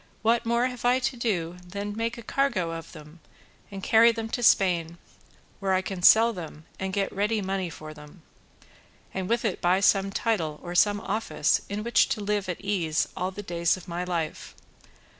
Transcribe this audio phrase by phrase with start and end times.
[0.23, 3.19] What more have I to do than make a cargo of them
[3.69, 4.97] and carry them to Spain,
[5.59, 8.23] where I can sell them and get ready money for them,
[9.13, 13.09] and with it buy some title or some office in which to live at ease
[13.15, 14.55] all the days of my life?